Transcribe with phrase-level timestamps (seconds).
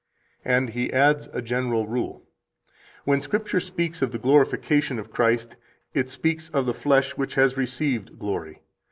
[0.43, 2.23] And he adds a general rule:
[3.05, 5.57] When Scripture speaks of the glorification of Christ,
[5.93, 8.61] it speaks of the flesh, which has received glory.